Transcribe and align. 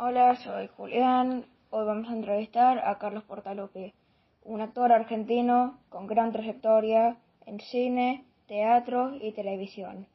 Hola, 0.00 0.36
soy 0.36 0.68
Julián. 0.76 1.44
Hoy 1.70 1.84
vamos 1.84 2.08
a 2.08 2.12
entrevistar 2.12 2.78
a 2.86 2.98
Carlos 2.98 3.24
Portalupi, 3.24 3.92
un 4.44 4.60
actor 4.60 4.92
argentino 4.92 5.80
con 5.88 6.06
gran 6.06 6.30
trayectoria 6.30 7.16
en 7.46 7.58
cine, 7.58 8.24
teatro 8.46 9.16
y 9.20 9.32
televisión, 9.32 10.06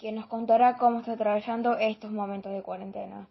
quien 0.00 0.16
nos 0.16 0.26
contará 0.26 0.78
cómo 0.78 0.98
está 0.98 1.12
atravesando 1.12 1.78
estos 1.78 2.10
momentos 2.10 2.52
de 2.52 2.62
cuarentena. 2.62 3.28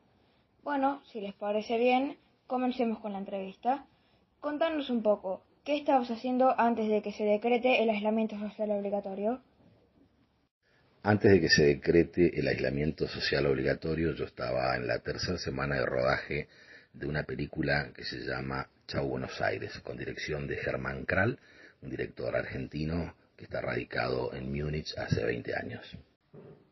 Bueno, 0.63 1.01
si 1.03 1.19
les 1.19 1.33
parece 1.33 1.77
bien, 1.77 2.15
comencemos 2.47 2.99
con 2.99 3.11
la 3.11 3.19
entrevista. 3.19 3.83
Contanos 4.39 4.89
un 4.89 5.03
poco, 5.03 5.41
¿qué 5.65 5.75
estabas 5.75 6.09
haciendo 6.09 6.57
antes 6.57 6.87
de 6.87 7.01
que 7.01 7.11
se 7.11 7.25
decrete 7.25 7.83
el 7.83 7.89
aislamiento 7.89 8.39
social 8.39 8.71
obligatorio? 8.71 9.41
Antes 11.01 11.31
de 11.31 11.39
que 11.39 11.49
se 11.49 11.63
decrete 11.63 12.37
el 12.37 12.47
aislamiento 12.47 13.07
social 13.07 13.45
obligatorio, 13.45 14.13
yo 14.13 14.25
estaba 14.25 14.75
en 14.75 14.85
la 14.85 14.99
tercera 14.99 15.37
semana 15.37 15.75
de 15.75 15.85
rodaje 15.85 16.49
de 16.91 17.07
una 17.07 17.23
película 17.23 17.91
que 17.95 18.03
se 18.03 18.17
llama 18.17 18.67
Chau 18.85 19.07
Buenos 19.07 19.39
Aires, 19.41 19.79
con 19.79 19.97
dirección 19.97 20.45
de 20.45 20.57
Germán 20.57 21.05
Kral, 21.05 21.39
un 21.81 21.89
director 21.89 22.35
argentino 22.35 23.15
que 23.37 23.45
está 23.45 23.61
radicado 23.61 24.33
en 24.33 24.51
Múnich 24.51 24.93
hace 24.97 25.23
20 25.23 25.55
años. 25.55 25.97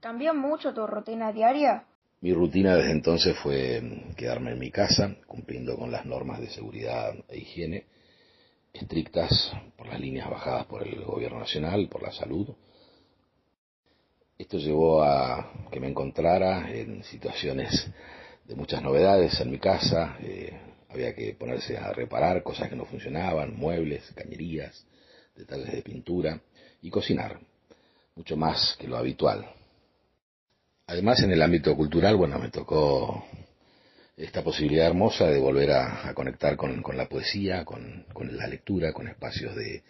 ¿Cambió 0.02 0.34
mucho 0.34 0.73
tu 0.73 0.86
rutina 0.86 1.31
diaria? 1.31 1.86
Mi 2.20 2.34
rutina 2.34 2.75
desde 2.75 2.91
entonces 2.91 3.38
fue 3.38 3.81
quedarme 4.17 4.52
en 4.52 4.59
mi 4.59 4.72
casa, 4.72 5.16
cumpliendo 5.25 5.78
con 5.78 5.89
las 5.89 6.05
normas 6.05 6.41
de 6.41 6.50
seguridad 6.50 7.14
e 7.30 7.38
higiene, 7.38 7.86
estrictas 8.73 9.53
por 9.78 9.88
las 9.88 10.02
líneas 10.02 10.30
bajadas 10.30 10.66
por 10.66 10.86
el 10.86 11.02
gobierno 11.05 11.39
nacional, 11.39 11.88
por 11.89 12.03
la 12.03 12.12
salud, 12.12 12.50
esto 14.48 14.60
llevó 14.60 15.04
a 15.04 15.68
que 15.70 15.78
me 15.82 15.90
encontrara 15.90 16.72
en 16.72 17.04
situaciones 17.04 17.86
de 18.46 18.56
muchas 18.56 18.82
novedades 18.82 19.38
en 19.42 19.52
mi 19.52 19.60
casa. 19.60 20.16
Eh, 20.22 20.58
había 20.88 21.14
que 21.14 21.34
ponerse 21.34 21.78
a 21.78 21.92
reparar 21.92 22.44
cosas 22.44 22.70
que 22.70 22.78
no 22.78 22.86
funcionaban, 22.86 23.58
muebles, 23.58 24.09
cañerías, 24.16 24.86
detalles 25.36 25.73
de 25.73 25.81
pintura 25.81 26.39
y 26.81 26.89
cocinar, 26.89 27.38
mucho 28.16 28.38
más 28.38 28.78
que 28.80 28.88
lo 28.88 28.95
habitual. 28.95 29.45
Además, 30.86 31.20
en 31.23 31.32
el 31.34 31.42
ámbito 31.42 31.76
cultural, 31.76 32.16
bueno, 32.16 32.39
me 32.39 32.48
tocó 32.48 33.26
esta 34.16 34.45
posibilidad 34.45 34.88
hermosa 34.88 35.28
de 35.28 35.39
volver 35.39 35.72
a, 35.72 36.14
conectar 36.14 36.56
con, 36.56 36.82
la 36.95 37.09
poesía, 37.09 37.66
con, 37.66 38.06
la 38.32 38.48
lectura, 38.48 38.94
con 38.94 39.09
espacios 39.09 39.54
de 39.58 39.84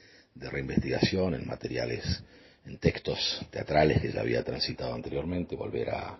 reinvestigación 0.49 1.35
en 1.35 1.45
materiales 1.45 2.23
en 2.67 2.77
textos 2.79 3.45
teatrales 3.49 4.01
que 4.01 4.11
ya 4.11 4.21
había 4.21 4.43
transitado 4.43 4.93
anteriormente, 4.93 5.55
volver 5.55 5.89
a, 5.89 6.19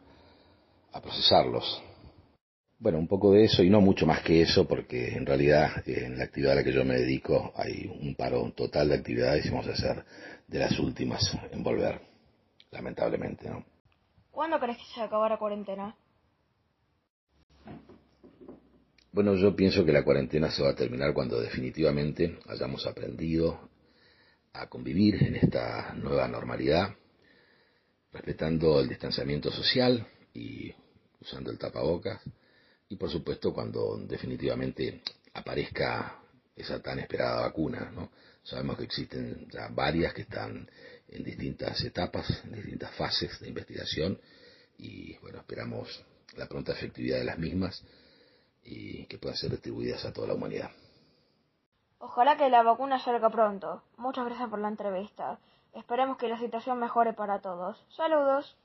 procesarlos. 1.02 1.84
Bueno, 2.80 2.98
un 2.98 3.08
poco 3.08 3.32
de 3.32 3.44
eso 3.44 3.62
y 3.62 3.70
no 3.70 3.82
mucho 3.82 4.08
más 4.08 4.24
que 4.24 4.42
eso, 4.42 4.68
porque 4.68 5.10
en 5.10 5.28
realidad 5.28 5.84
en 5.86 6.18
la 6.18 6.24
actividad 6.24 6.54
a 6.54 6.56
la 6.56 6.64
que 6.64 6.74
yo 6.74 6.84
me 6.84 6.96
dedico 6.96 7.54
hay 7.56 7.86
un 8.02 8.16
paro 8.16 8.52
total 8.56 8.90
de 8.90 8.96
actividades 8.96 9.46
y 9.46 9.50
vamos 9.50 9.68
a 9.68 9.76
ser 9.76 10.04
de 10.48 10.58
las 10.58 10.80
últimas 10.80 11.22
en 11.52 11.62
volver, 11.62 12.02
lamentablemente, 12.72 13.48
¿no? 13.48 13.64
¿Cuándo 14.32 14.60
crees 14.60 14.80
que 14.80 14.86
se 14.96 15.02
acabará 15.02 15.36
la 15.36 15.40
cuarentena? 15.40 15.96
Bueno, 19.12 19.36
yo 19.36 19.56
pienso 19.56 19.86
que 19.86 19.92
la 19.92 20.04
cuarentena 20.04 20.50
se 20.50 20.64
va 20.64 20.72
a 20.72 20.76
terminar 20.76 21.14
cuando 21.14 21.40
definitivamente 21.40 22.40
hayamos 22.48 22.88
aprendido 22.88 23.60
a 24.60 24.68
convivir 24.68 25.24
en 25.24 25.36
esta 25.36 25.94
nueva 25.94 26.28
normalidad, 26.28 26.96
respetando 28.12 28.80
el 28.80 28.90
distanciamiento 28.90 29.52
social 29.52 30.06
y 30.34 30.74
usando 31.22 31.52
el 31.52 31.58
tapabocas, 31.58 32.22
y 32.90 32.96
por 32.96 33.10
supuesto 33.10 33.54
cuando 33.54 33.98
definitivamente 33.98 35.02
aparezca 35.34 36.20
esa 36.56 36.82
tan 36.82 37.00
esperada 37.00 37.42
vacuna. 37.42 37.92
¿no? 37.94 38.12
Sabemos 38.44 38.78
que 38.78 38.86
existen 38.86 39.48
ya 39.52 39.68
varias 39.68 40.14
que 40.14 40.24
están 40.24 40.70
en 41.10 41.24
distintas 41.24 41.82
etapas, 41.84 42.44
en 42.46 42.54
distintas 42.54 42.94
fases 42.96 43.40
de 43.40 43.50
investigación, 43.50 44.20
y 44.78 45.18
bueno, 45.18 45.40
esperamos 45.40 46.04
la 46.36 46.48
pronta 46.48 46.74
efectividad 46.74 47.18
de 47.18 47.26
las 47.26 47.38
mismas 47.38 47.84
y 48.64 49.06
que 49.06 49.18
puedan 49.18 49.38
ser 49.38 49.52
distribuidas 49.52 50.04
a 50.06 50.14
toda 50.14 50.28
la 50.28 50.34
humanidad. 50.34 50.72
Ojalá 52.00 52.38
que 52.38 52.50
la 52.50 52.62
vacuna 52.62 53.00
salga 53.00 53.30
pronto. 53.30 53.82
Muchas 53.98 54.26
gracias 54.26 54.50
por 54.50 54.60
la 54.60 54.68
entrevista. 54.68 55.40
Esperemos 55.74 56.18
que 56.18 56.28
la 56.28 56.38
situación 56.38 56.80
mejore 56.80 57.14
para 57.14 57.40
todos. 57.40 57.84
Saludos. 57.90 58.56